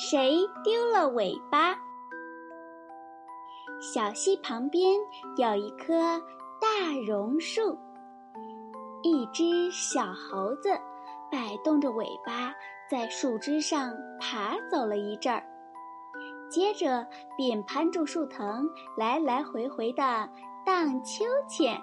[0.00, 1.76] 谁丢了尾巴？
[3.80, 4.94] 小溪旁边
[5.36, 6.22] 有一棵
[6.60, 6.68] 大
[7.04, 7.76] 榕树，
[9.02, 10.70] 一只小猴子
[11.32, 12.54] 摆动着尾巴
[12.88, 15.42] 在树枝上爬走了一阵儿，
[16.48, 17.04] 接着
[17.36, 20.30] 便攀住树藤，来来回回的
[20.64, 21.76] 荡秋千。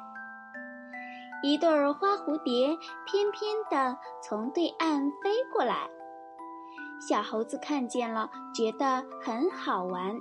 [1.43, 2.69] 一对儿花蝴蝶
[3.05, 5.89] 翩翩地从对岸飞过来。
[6.99, 10.15] 小猴子看见了，觉得很好玩，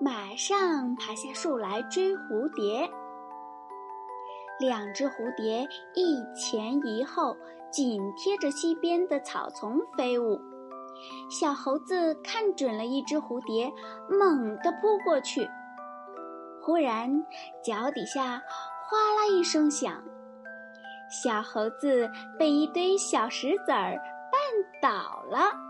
[0.00, 2.90] 马上爬下树来追蝴蝶。
[4.58, 7.36] 两只蝴蝶一前一后，
[7.70, 10.40] 紧贴着溪边的草丛飞舞。
[11.30, 13.72] 小猴子看准了一只蝴蝶，
[14.10, 15.48] 猛地扑过去。
[16.62, 17.24] 忽然，
[17.62, 18.42] 脚底下
[18.88, 20.02] 哗啦一声响，
[21.08, 23.94] 小猴子被一堆小石子儿
[24.32, 25.67] 绊倒了。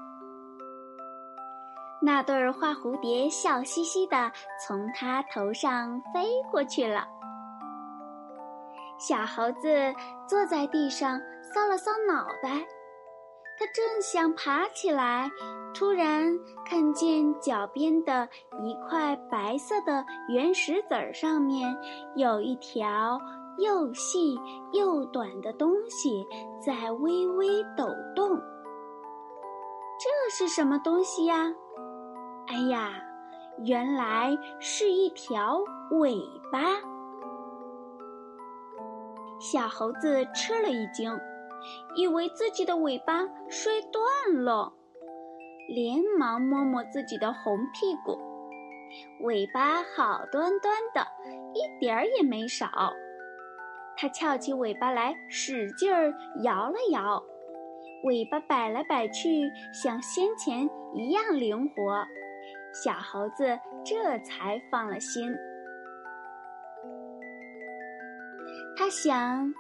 [2.00, 4.30] 那对儿花蝴蝶笑嘻嘻地
[4.64, 7.06] 从它头上飞过去了。
[8.98, 9.68] 小猴子
[10.28, 11.18] 坐在地上
[11.54, 12.50] 搔了搔脑袋，
[13.58, 15.30] 它正想爬起来，
[15.74, 16.32] 突然
[16.64, 18.28] 看见脚边的
[18.62, 21.76] 一块白色的圆石子儿上面
[22.16, 23.20] 有一条
[23.58, 24.36] 又细
[24.72, 26.24] 又短的东西
[26.64, 28.36] 在微微抖动。
[30.00, 31.52] 这是什么东西呀？
[32.50, 32.90] 哎呀，
[33.58, 36.14] 原来是一条尾
[36.50, 36.58] 巴！
[39.38, 41.14] 小猴子吃了一惊，
[41.94, 43.20] 以为自己的尾巴
[43.50, 44.72] 摔断了，
[45.68, 48.18] 连忙摸摸自己的红屁股，
[49.20, 51.06] 尾巴好端端的，
[51.52, 52.94] 一点儿也没少。
[53.96, 57.22] 它翘起尾巴来，使劲儿摇了摇，
[58.04, 62.06] 尾巴摆来摆去，像先前一样灵活。
[62.84, 65.34] 小猴子这才放了心。
[68.76, 69.52] 他想，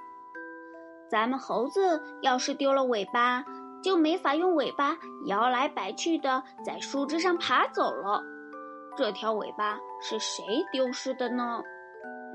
[1.10, 3.44] 咱们猴子要是丢了尾巴，
[3.82, 4.96] 就没法用尾巴
[5.26, 8.22] 摇来摆去的在树枝上爬走了。
[8.96, 11.62] 这条尾巴是谁丢失的呢？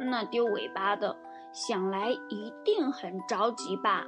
[0.10, 1.16] 那丢尾巴的
[1.54, 4.04] 想来一定很着急吧。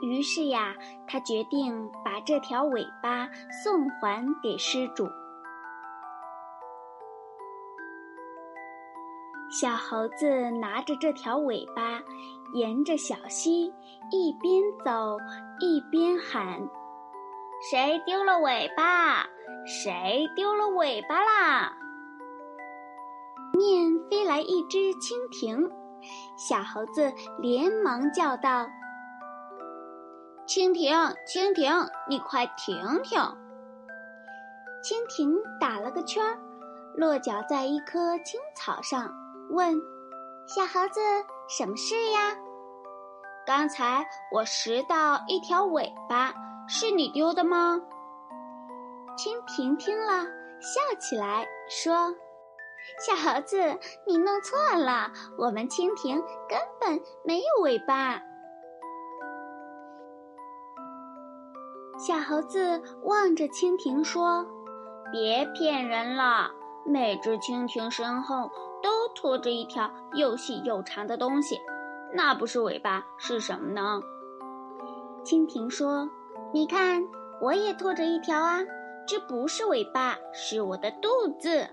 [0.00, 0.74] 于是呀，
[1.06, 3.28] 他决定把这条尾巴
[3.64, 5.06] 送还给失主。
[9.50, 12.02] 小猴子拿着这条尾巴，
[12.52, 13.72] 沿着小溪
[14.10, 15.16] 一边走
[15.58, 16.60] 一边喊
[17.70, 19.26] ：“谁丢了尾巴？
[19.66, 21.72] 谁丢了尾巴啦？”
[23.56, 25.70] 面飞来一只蜻蜓，
[26.36, 28.68] 小猴子连忙叫道
[30.46, 30.94] ：“蜻蜓，
[31.26, 33.18] 蜻蜓，你快停停！”
[34.84, 36.38] 蜻蜓打了个圈儿，
[36.94, 39.10] 落脚在一棵青草上。
[39.50, 39.80] 问
[40.46, 41.00] ：“小猴子，
[41.48, 42.36] 什么事呀？”
[43.46, 46.34] 刚才我拾到一条尾巴，
[46.68, 47.80] 是你丢的吗？
[49.16, 50.24] 蜻蜓听了，
[50.60, 52.14] 笑起来说
[53.00, 58.20] ：“小猴子，你弄错了，我们蜻蜓根本没有尾巴。”
[61.98, 64.46] 小猴子望着蜻蜓说
[65.10, 66.50] ：“别骗人了，
[66.84, 68.50] 每只蜻蜓身后。”
[68.82, 71.58] 都拖着一条又细又长的东西，
[72.14, 74.00] 那不是尾巴是什么呢？
[75.24, 76.08] 蜻蜓说
[76.54, 77.02] ：“你看，
[77.40, 78.60] 我也拖着一条啊，
[79.06, 81.08] 这不是尾巴，是我的肚
[81.38, 81.68] 子。”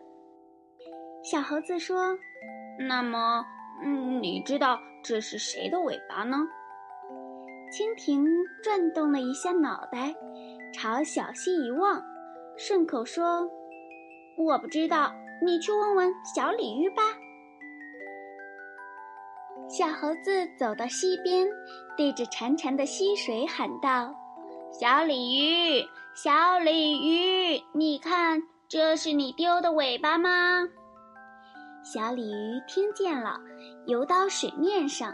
[1.23, 2.17] 小猴子说
[2.87, 3.45] ：“那么，
[3.83, 6.37] 嗯，你知道这是谁的尾巴呢？”
[7.71, 8.25] 蜻蜓
[8.63, 10.13] 转动了一下脑袋，
[10.73, 12.03] 朝小溪一望，
[12.57, 13.49] 顺口说
[14.37, 15.11] ：“我不知道。”
[15.41, 17.03] 你去问问小鲤鱼吧。
[19.67, 21.47] 小猴子走到溪边，
[21.97, 24.13] 对着潺潺的溪水喊道
[24.71, 25.83] ：“小鲤鱼，
[26.13, 30.29] 小鲤鱼，你看，这是你丢的尾巴吗？”
[31.83, 33.39] 小鲤鱼听见了，
[33.85, 35.13] 游到水面上，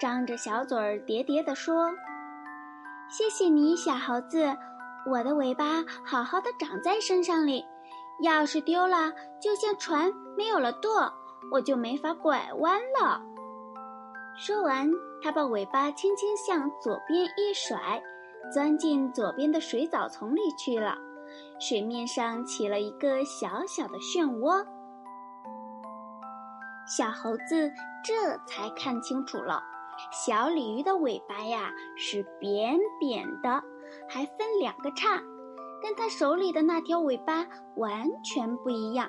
[0.00, 1.90] 张着小嘴儿，喋喋地说
[3.08, 4.56] ：“谢谢你，小猴子，
[5.10, 7.64] 我的尾巴好好的长在身上里，
[8.20, 11.12] 要是丢了，就像船没有了舵，
[11.52, 13.20] 我就没法拐弯了。”
[14.36, 14.90] 说完，
[15.22, 18.02] 它把尾巴轻轻向左边一甩，
[18.52, 20.96] 钻进左边的水藻丛里去了。
[21.60, 24.64] 水面上起了一个小小的漩涡。
[26.86, 27.72] 小猴子
[28.04, 29.62] 这才看清楚了，
[30.12, 33.62] 小鲤鱼的尾巴呀是扁扁的，
[34.08, 35.22] 还分两个叉，
[35.84, 37.46] 但它手里的那条尾巴
[37.76, 39.06] 完全不一样。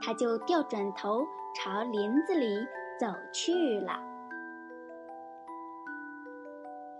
[0.00, 2.56] 它就掉转头朝林子里
[2.98, 4.00] 走去了。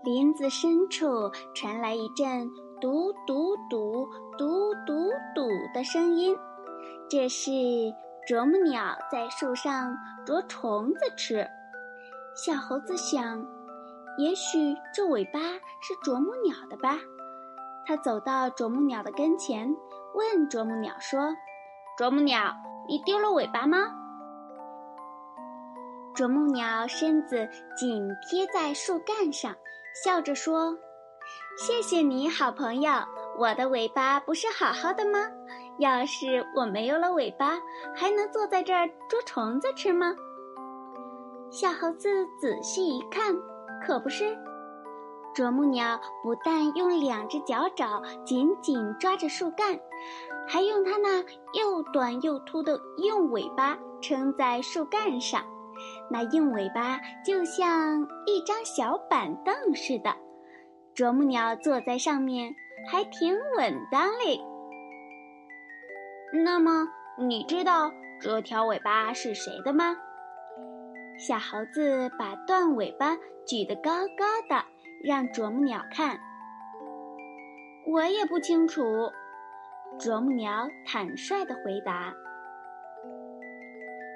[0.03, 2.47] 林子深处传来一阵
[2.79, 4.07] “嘟嘟嘟
[4.37, 6.37] 嘟嘟嘟”的声音，
[7.09, 7.51] 这是。
[8.27, 11.43] 啄木鸟在树上啄虫子吃，
[12.35, 13.43] 小猴子想，
[14.19, 15.39] 也许这尾巴
[15.81, 16.99] 是啄木鸟的吧。
[17.85, 19.75] 它走到啄木鸟的跟前，
[20.13, 21.35] 问啄木鸟说
[21.97, 22.53] ：“啄木鸟，
[22.87, 23.77] 你丢了尾巴吗？”
[26.13, 29.55] 啄木鸟身子紧贴在树干上，
[30.03, 30.77] 笑着说
[31.57, 32.91] ：“谢谢你好朋友，
[33.37, 35.19] 我的尾巴不是好好的吗？”
[35.79, 37.57] 要是我没有了尾巴，
[37.95, 40.13] 还能坐在这儿捉虫子吃吗？
[41.49, 43.35] 小猴子仔细一看，
[43.81, 44.37] 可不是。
[45.33, 49.79] 啄木鸟不但用两只脚爪紧紧抓着树干，
[50.47, 51.23] 还用它那
[51.53, 55.43] 又短又粗的硬尾巴撑在树干上。
[56.09, 60.13] 那硬尾巴就像一张小板凳似的，
[60.93, 62.53] 啄木鸟坐在上面
[62.91, 64.41] 还挺稳当哩。
[66.43, 66.87] 那么，
[67.17, 69.95] 你知道这条尾巴是谁的吗？
[71.17, 74.63] 小猴子把断尾巴举得高高的，
[75.03, 76.19] 让啄木鸟看。
[77.87, 78.81] 我也不清楚，
[79.99, 82.13] 啄木鸟坦率地回答。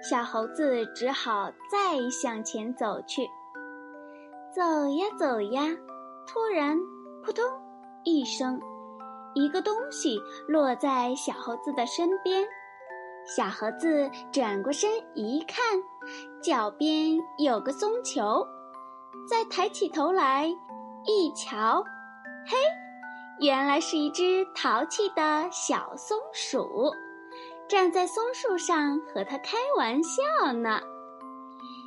[0.07, 3.27] 小猴子只好再向前走去。
[4.53, 5.63] 走呀走呀，
[6.27, 6.77] 突然，
[7.23, 7.43] 扑通
[8.03, 8.61] 一声。
[9.33, 10.17] 一个东西
[10.47, 12.47] 落在小猴子的身边，
[13.25, 15.57] 小猴子转过身一看，
[16.41, 18.45] 脚边有个松球。
[19.27, 20.47] 再抬起头来
[21.07, 21.83] 一瞧，
[22.47, 22.57] 嘿，
[23.39, 26.91] 原来是一只淘气的小松鼠，
[27.69, 30.79] 站在松树上和它开玩笑呢。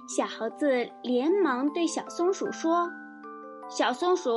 [0.08, 2.88] 小猴子连忙对小松鼠说
[3.68, 4.30] ：“小松鼠，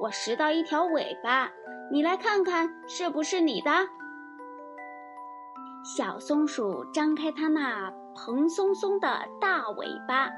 [0.00, 1.48] 我拾到一条尾巴。”
[1.92, 3.70] 你来看看，是不是你的？
[5.84, 10.30] 小松鼠张开它那蓬松松的大尾巴，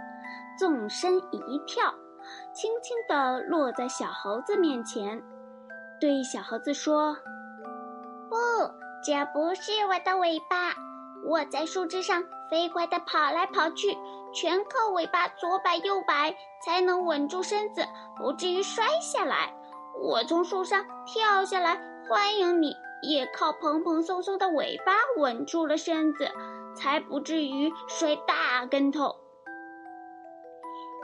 [0.58, 1.94] 纵身一跳，
[2.52, 5.22] 轻轻地落在小猴子面前，
[6.00, 7.16] 对小猴子说
[8.28, 8.36] ：“不，
[9.04, 10.74] 这不是我的尾巴。
[11.24, 13.96] 我在树枝上飞快地跑来跑去，
[14.34, 16.34] 全靠尾巴左摆右摆，
[16.64, 17.86] 才能稳住身子，
[18.18, 19.54] 不至于摔下来。”
[20.00, 26.28] 我从树上跳下来，欢迎你，也靠蓬蓬松松的尾巴稳住了身子，
[26.74, 29.21] 才不至于摔大跟头。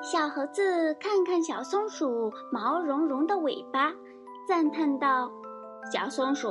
[0.01, 3.93] 小猴子看看小松鼠毛茸茸的尾巴，
[4.47, 5.31] 赞叹道
[5.93, 6.49] ：“小松鼠，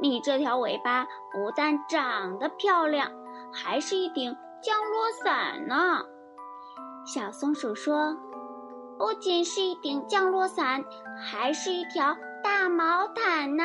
[0.00, 3.10] 你这条尾巴不但长得漂亮，
[3.52, 6.02] 还是一顶降落伞呢。”
[7.06, 8.16] 小松鼠说。
[8.96, 10.84] 不仅是一顶降落伞，
[11.20, 13.64] 还是一条大毛毯呢。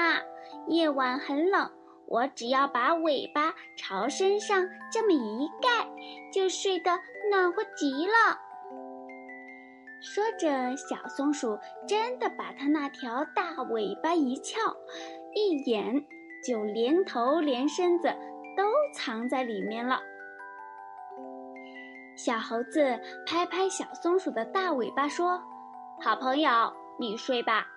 [0.67, 1.69] 夜晚很冷，
[2.07, 5.87] 我只要把尾巴朝身上这么一盖，
[6.33, 6.91] 就睡得
[7.29, 8.39] 暖和极了。
[10.01, 14.59] 说着，小松鼠真的把它那条大尾巴一翘，
[15.35, 16.05] 一眼
[16.47, 18.07] 就连头连身子
[18.55, 18.63] 都
[18.93, 19.99] 藏在里面了。
[22.15, 25.41] 小猴子拍拍小松鼠的大尾巴说
[26.01, 27.67] ：“好朋友，你睡吧，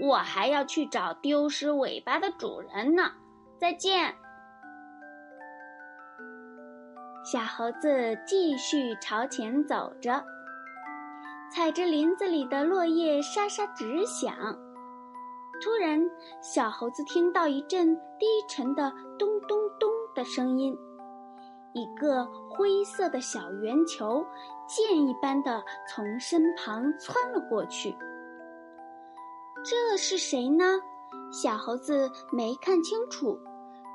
[0.00, 3.12] 我还要去找丢失尾巴的主人呢。
[3.58, 4.14] 再见。”
[7.24, 10.24] 小猴子继续朝前走着，
[11.50, 14.34] 踩着林子里的落叶沙沙直响。
[15.62, 16.00] 突然，
[16.42, 20.76] 小猴子听到一阵低沉的咚咚咚的声音。
[21.72, 24.24] 一个灰色的小圆球，
[24.66, 27.94] 箭一般的从身旁窜了过去。
[29.64, 30.64] 这是谁呢？
[31.32, 33.38] 小猴子没看清楚，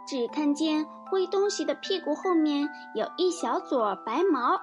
[0.07, 4.57] 只看见灰东西的屁股后面有一小撮白毛，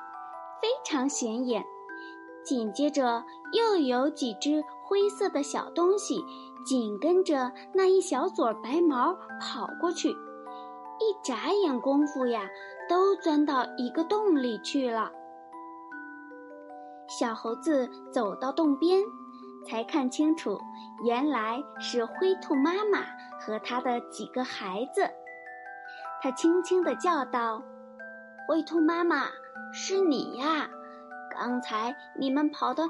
[0.60, 1.64] 非常显眼。
[2.48, 6.24] 紧接着又有几只灰色的小东西
[6.64, 12.48] 紧跟着那一小撮白毛跑过去，一眨眼功夫呀，
[12.88, 15.12] 都钻到一个洞里去了。
[17.06, 19.02] 小猴子走到洞边，
[19.66, 20.58] 才看清楚，
[21.04, 23.00] 原来是灰兔妈妈
[23.38, 25.06] 和它的几个孩子。
[26.22, 27.62] 他轻轻地叫道
[28.48, 29.26] ：“灰兔妈妈，
[29.74, 30.70] 是你呀！
[31.38, 32.82] 刚才你们跑得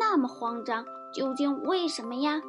[0.00, 2.42] 那么慌张，究竟为什么呀？”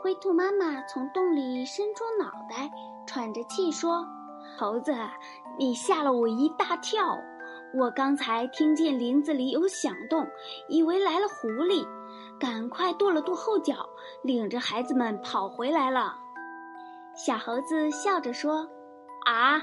[0.00, 2.68] 灰兔妈妈从洞里伸出脑袋，
[3.06, 4.04] 喘着气说
[4.58, 4.92] ：“猴子，
[5.56, 7.16] 你吓了我一大跳。
[7.72, 10.26] 我刚才听见林子里有响动，
[10.68, 11.86] 以为来了狐狸，
[12.40, 13.88] 赶快跺了跺后脚，
[14.24, 16.16] 领着孩子们跑回来了。”
[17.14, 18.68] 小猴子笑着说。
[19.24, 19.62] 啊！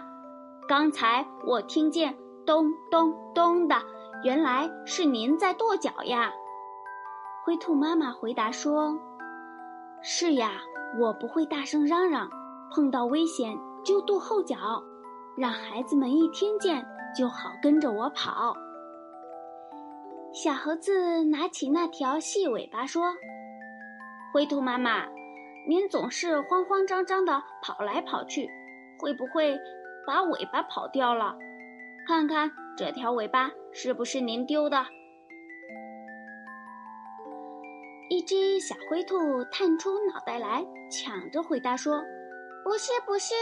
[0.69, 3.75] 刚才我听见咚咚咚的，
[4.21, 6.31] 原来是您在跺脚呀。
[7.45, 8.93] 灰兔妈妈回答说
[10.03, 10.51] ：“是呀，
[10.99, 12.29] 我不会大声嚷嚷，
[12.71, 14.57] 碰到危险就跺后脚，
[15.37, 16.85] 让孩子们一听见
[17.17, 18.55] 就好跟着我跑。”
[20.33, 23.13] 小猴子拿起那条细尾巴说
[24.33, 25.05] ：“灰兔妈妈，
[25.67, 28.49] 您总是慌慌张张的跑来跑去。”
[29.01, 29.57] 会不会
[30.05, 31.33] 把尾巴跑掉了？
[32.05, 34.85] 看看这条尾巴是不是您丢的？
[38.09, 42.01] 一只小灰兔探出脑袋来，抢着回答说
[42.65, 43.33] ：“不是，不是，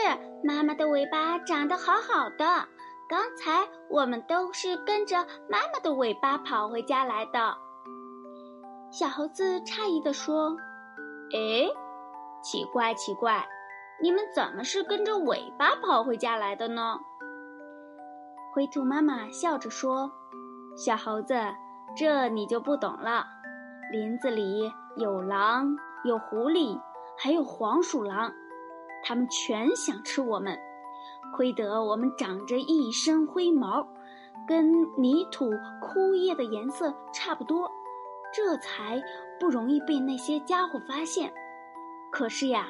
[0.43, 2.67] 妈妈的尾巴长得好好的。
[3.10, 7.55] 刚才我们都是跟着妈妈的尾巴跑回家来的。”
[8.91, 10.57] 小猴子诧异地说
[11.34, 11.69] ：“哎，
[12.43, 13.48] 奇怪，奇怪。”
[14.00, 17.00] 你们怎么是跟着尾巴跑回家来的呢？
[18.58, 20.12] 灰兔妈妈笑着说
[20.76, 21.36] ：“小猴子，
[21.96, 23.24] 这你就不懂了。
[23.92, 26.76] 林子里有狼，有狐狸，
[27.16, 28.34] 还有黄鼠狼，
[29.04, 30.58] 它们全想吃我们。
[31.36, 33.88] 亏得我们长着一身灰毛，
[34.48, 37.70] 跟泥土、枯叶的颜色差不多，
[38.34, 39.00] 这才
[39.40, 41.32] 不容易被那些家伙发现。
[42.12, 42.66] 可是呀。”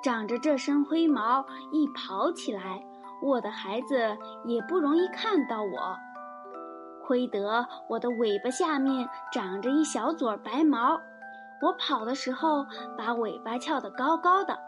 [0.00, 2.80] 长着这身灰毛，一跑起来，
[3.22, 5.96] 我的孩子也不容易看到我。
[7.04, 11.00] 亏得我的尾巴下面长着一小撮白毛，
[11.62, 14.58] 我跑的时候把尾巴翘得高高的，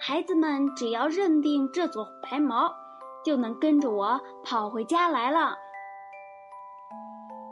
[0.00, 2.74] 孩子们只要认定这撮白毛，
[3.24, 5.56] 就能跟着我跑回家来了。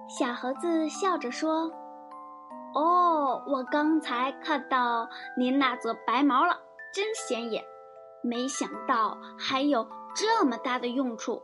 [0.09, 1.71] 小猴子笑着说
[2.75, 5.09] ：“哦，我刚才看到
[5.39, 6.59] 您那撮白毛了。”
[6.93, 7.65] 真显眼，
[8.23, 11.43] 没想到还有这么大的用处。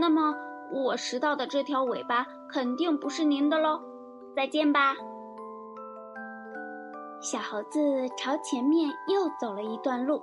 [0.00, 0.34] 那么
[0.72, 3.80] 我拾到的这条尾巴肯定不是您的喽，
[4.34, 4.94] 再见吧。
[7.20, 7.80] 小猴子
[8.18, 10.22] 朝前面又走了一段路，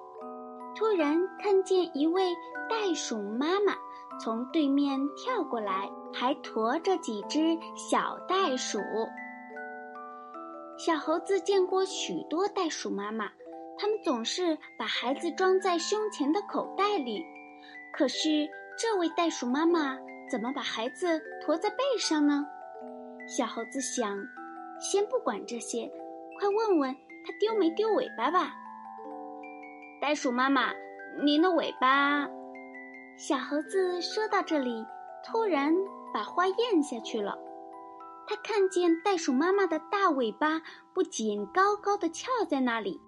[0.76, 2.34] 突然看见一位
[2.70, 3.74] 袋鼠妈妈
[4.20, 8.80] 从对面跳过来，还驮着几只小袋鼠。
[10.78, 13.30] 小猴子见过许多袋鼠妈妈。
[13.82, 17.26] 他们总是把孩子装在胸前的口袋里，
[17.92, 18.48] 可是
[18.78, 19.98] 这位袋鼠妈妈
[20.30, 22.46] 怎么把孩子驮在背上呢？
[23.28, 24.16] 小猴子想，
[24.80, 25.92] 先不管这些，
[26.40, 26.94] 快问问
[27.26, 28.54] 他丢没丢尾巴吧。
[30.00, 30.72] 袋鼠妈妈，
[31.24, 32.30] 您的尾巴……
[33.18, 34.86] 小猴子说到这里，
[35.26, 35.74] 突然
[36.14, 37.36] 把话咽下去了。
[38.28, 40.62] 他看见袋鼠妈妈的大尾巴
[40.94, 43.02] 不仅高高的翘在那里。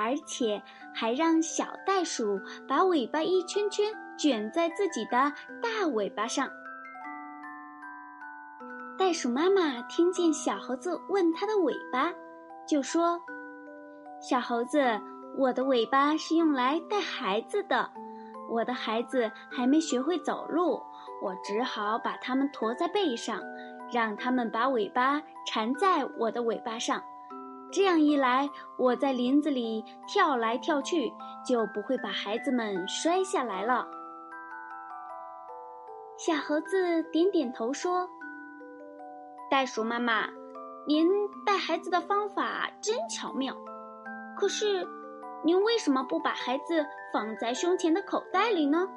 [0.00, 0.62] 而且
[0.94, 5.30] 还让小袋鼠把尾巴一圈圈卷在自己的
[5.62, 6.48] 大尾巴上。
[8.98, 12.10] 袋鼠妈妈听见小猴子问它的尾巴，
[12.66, 13.20] 就说
[14.20, 14.98] ：“小猴子，
[15.36, 17.90] 我的尾巴是用来带孩子的，
[18.50, 20.80] 我的孩子还没学会走路，
[21.22, 23.38] 我只好把它们驮在背上，
[23.92, 27.02] 让它们把尾巴缠在我的尾巴上。”
[27.72, 31.12] 这样一来，我在林子里跳来跳去，
[31.46, 33.86] 就不会把孩子们摔下来了。
[36.18, 38.08] 小猴子点点头说
[39.48, 40.28] ：“袋鼠妈妈，
[40.86, 41.08] 您
[41.46, 43.56] 带孩子的方法真巧妙。
[44.36, 44.84] 可是，
[45.44, 48.88] 您为什么不把孩子放在胸前的口袋里呢？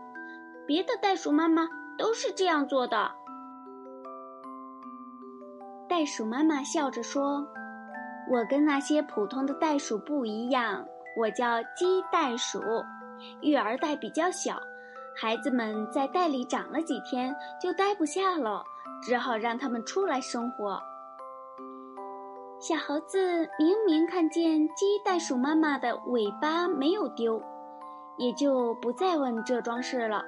[0.65, 3.11] 别的袋鼠妈妈都是这样做的。”
[5.87, 7.47] 袋鼠妈妈笑着说。
[8.31, 10.85] 我跟那些普通的袋鼠不一样，
[11.17, 12.61] 我叫鸡袋鼠。
[13.41, 14.59] 育儿袋比较小，
[15.15, 18.63] 孩子们在袋里长了几天就待不下了，
[19.01, 20.81] 只好让他们出来生活。
[22.59, 23.19] 小猴子
[23.59, 27.41] 明明看见鸡袋鼠妈妈的尾巴没有丢，
[28.17, 30.23] 也就不再问这桩事了。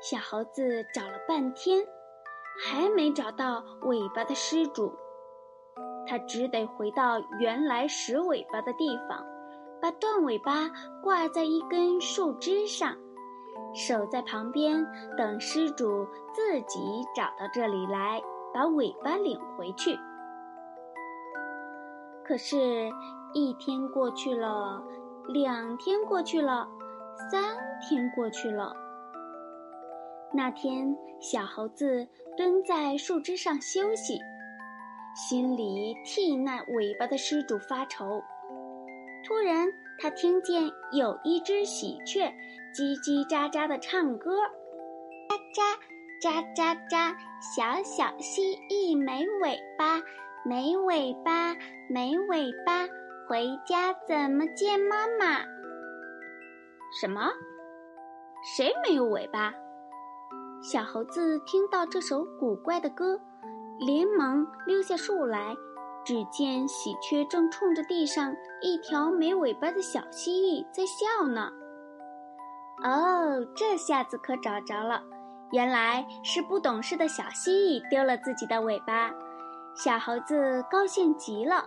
[0.00, 1.82] 小猴子找了半天，
[2.62, 4.94] 还没找到尾巴的失主，
[6.06, 9.24] 他只得回到原来拾尾巴的地方，
[9.80, 10.70] 把断尾巴
[11.02, 12.94] 挂在一根树枝上，
[13.74, 19.98] 守在旁边等失主自己找到这里来，把尾巴领回去。
[22.24, 22.90] 可是，
[23.34, 24.82] 一天过去了，
[25.28, 26.66] 两天过去了，
[27.30, 28.74] 三天过去了。
[30.32, 34.18] 那天，小猴子蹲在树枝上休息，
[35.14, 38.22] 心里替那尾巴的失主发愁。
[39.26, 39.68] 突然，
[39.98, 42.32] 他听见有一只喜鹊
[42.74, 44.36] 叽叽喳喳的唱歌
[45.30, 45.78] ：“喳
[46.22, 50.00] 喳喳喳喳，小小蜥蜴没尾巴。”
[50.46, 51.56] 没尾巴，
[51.88, 52.86] 没尾巴，
[53.26, 55.40] 回家怎么见妈妈？
[57.00, 57.30] 什么？
[58.54, 59.54] 谁没有尾巴？
[60.62, 63.18] 小猴子听到这首古怪的歌，
[63.78, 65.54] 连忙溜下树来，
[66.04, 71.50] 只见喜鹊正冲着地上一条没尾巴的小蜥蜴在笑呢。
[72.82, 75.02] 哦，这下子可找着了，
[75.52, 79.10] 原来是不懂事的小蜥蜴丢了自己的尾巴。
[79.76, 81.64] 小猴子高兴极了，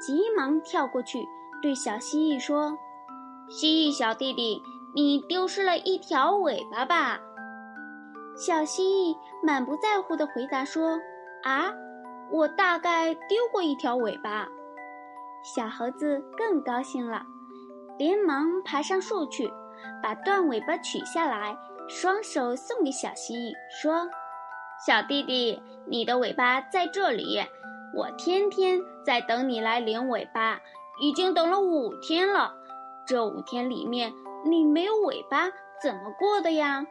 [0.00, 1.26] 急忙跳过去，
[1.60, 2.76] 对小蜥蜴说
[3.50, 4.62] ：“蜥蜴小弟弟，
[4.94, 7.18] 你丢失了一条尾巴吧？”
[8.36, 11.00] 小蜥蜴满不在乎地回答说
[11.42, 11.72] ：“啊，
[12.30, 14.48] 我大概丢过一条尾巴。”
[15.42, 17.22] 小猴子更高兴了，
[17.96, 19.50] 连忙爬上树去，
[20.02, 21.56] 把断尾巴取下来，
[21.88, 24.08] 双手送给小蜥蜴，说。
[24.86, 27.40] 小弟弟，你的尾巴在这里，
[27.96, 30.60] 我天天在等你来领尾巴，
[31.00, 32.54] 已经等了五天了。
[33.06, 34.12] 这五天里面，
[34.44, 35.48] 你没有尾巴，
[35.82, 36.84] 怎么过的呀？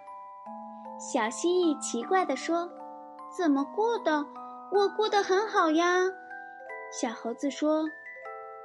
[1.00, 2.70] 小蜥蜴奇怪地说
[3.38, 4.26] ：“怎么过的？
[4.72, 6.06] 我过得很好呀。”
[6.92, 7.86] 小猴子说：“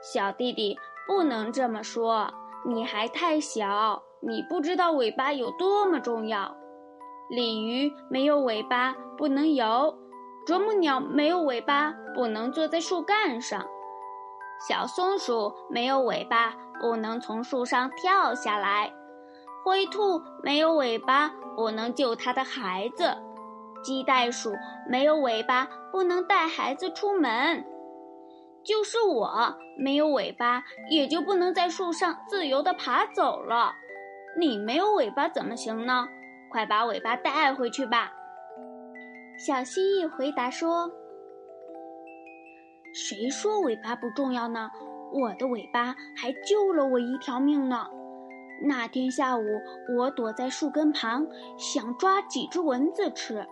[0.00, 2.32] 小弟弟，不能这么说，
[2.64, 6.56] 你还太小，你不知道尾巴有多么重要。”
[7.28, 9.96] 鲤鱼没有尾巴不能游，
[10.46, 13.66] 啄木鸟没有尾巴不能坐在树干上，
[14.68, 18.92] 小松鼠没有尾巴不能从树上跳下来，
[19.64, 23.16] 灰兔没有尾巴不能救它的孩子，
[23.82, 24.52] 鸡袋鼠
[24.88, 27.64] 没有尾巴不能带孩子出门，
[28.64, 33.72] 就是我没有尾巴也就不能在树上自由地爬走了。
[34.38, 36.08] 你没有尾巴怎么行呢？
[36.50, 38.12] 快把尾巴带回去吧。
[39.38, 40.90] 小蜥蜴回答说
[42.94, 44.70] ：“谁说尾巴不重要呢？
[45.12, 47.86] 我的尾巴还救了我一条命呢。
[48.64, 49.42] 那天下午，
[49.98, 51.26] 我躲在树根旁，
[51.58, 53.46] 想抓几只蚊子吃，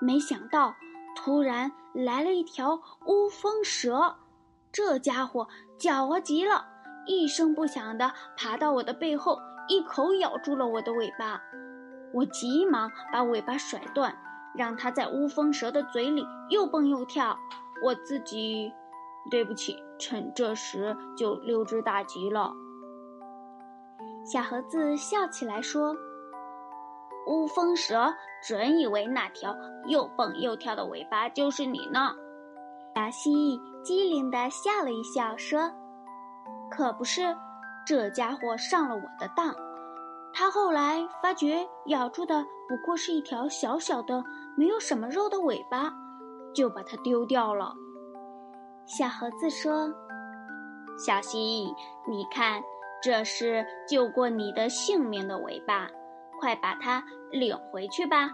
[0.00, 0.74] 没想到
[1.14, 4.16] 突然来了一条乌风蛇。
[4.72, 5.46] 这家伙
[5.78, 6.64] 狡猾极了，
[7.06, 11.40] 一声不响地爬到我的背后，一口咬住了我的尾巴。”
[12.12, 14.12] 我急忙把尾巴甩断，
[14.56, 17.38] 让它在乌风蛇的嘴里又蹦又跳。
[17.84, 18.72] 我自己，
[19.30, 22.52] 对不起，趁这时就溜之大吉了。
[24.24, 25.96] 小猴子笑起来说
[27.26, 28.12] ：“乌风蛇
[28.46, 29.54] 准以为那条
[29.86, 32.14] 又蹦又跳的尾巴就是你呢。”
[32.96, 35.70] 小蜥蜴机灵地笑了一笑说
[36.70, 37.36] ：“可不是，
[37.86, 39.54] 这家伙上了我的当。”
[40.32, 44.22] 他后来发觉咬住的不过是一条小小的、
[44.56, 45.92] 没有什么肉的尾巴，
[46.54, 47.74] 就把它丢掉了。
[48.86, 49.92] 小猴子说
[50.98, 51.74] ：“小蜥蜴，
[52.08, 52.62] 你看，
[53.02, 55.88] 这是救过你的性命的尾巴，
[56.40, 58.30] 快把它领回去吧。”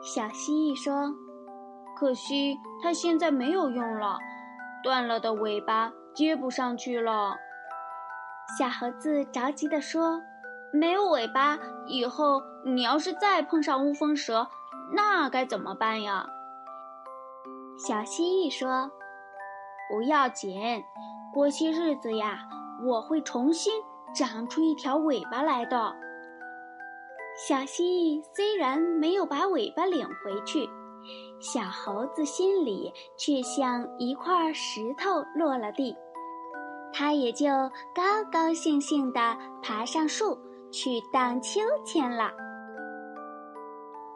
[0.00, 1.12] 小蜥蜴说
[1.98, 4.16] ：“可惜它现在没有用了，
[4.82, 7.36] 断了的尾巴接不上去了。”
[8.56, 10.22] 小猴子着急地说。
[10.72, 14.46] 没有尾巴，以后你要是再碰上乌风蛇，
[14.94, 16.26] 那该怎么办呀？
[17.78, 18.90] 小蜥蜴说
[19.88, 20.60] ：“不要紧，
[21.32, 22.40] 过些日子呀，
[22.84, 23.72] 我会重新
[24.14, 25.94] 长出一条尾巴来的。”
[27.36, 30.66] 小蜥蜴虽然没有把尾巴领回去，
[31.38, 35.94] 小猴子心里却像一块石头落了地，
[36.94, 37.46] 它也就
[37.94, 39.36] 高高兴兴地。
[39.62, 40.38] 爬上树
[40.72, 42.30] 去荡秋千了。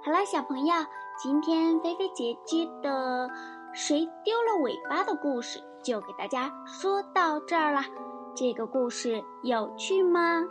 [0.03, 0.75] 好了，小朋友，
[1.23, 3.29] 今天菲菲姐姐的
[3.75, 7.83] 《谁丢了尾巴》的故事就给大家说到这儿了。
[8.35, 10.43] 这个故事有趣吗？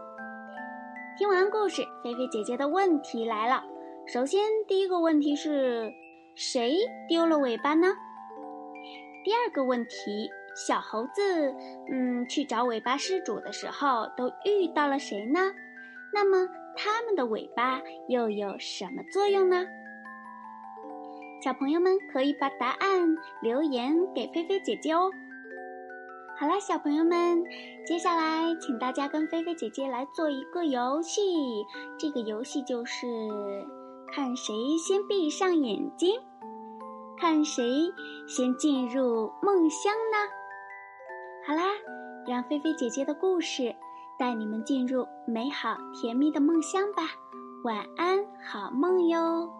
[1.20, 3.62] 听完故事，菲菲姐姐的问题来了。
[4.08, 5.92] 首先，第一个问题是，
[6.34, 6.78] 谁
[7.10, 7.90] 丢了尾巴呢？
[9.26, 11.54] 第二个问题，小猴子，
[11.92, 15.54] 嗯，去找尾巴失主的时候都遇到了谁呢？
[16.14, 19.68] 那么，它们的尾巴又有什么作用呢？
[21.44, 25.12] 小朋友们可以把答案留言给菲菲姐姐哦。
[26.40, 27.44] 好啦，小朋友们，
[27.86, 31.22] 接下来请大家跟菲菲姐姐来做一个游戏。
[32.00, 33.06] 这个游戏就是
[34.10, 36.18] 看谁先闭上眼睛，
[37.18, 37.92] 看谁
[38.26, 40.18] 先进入梦乡呢？
[41.46, 41.64] 好啦，
[42.26, 43.76] 让菲菲姐姐的故事
[44.18, 47.04] 带你们进入美好甜蜜的梦乡吧。
[47.66, 48.18] 晚安，
[48.50, 49.59] 好梦哟。